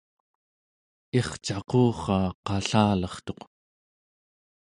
[1.19, 3.41] ircaqurra qallalertuq